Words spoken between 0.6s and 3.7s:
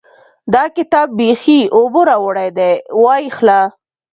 کتاب بېخي اوبو راوړی دی؛ وايې خله.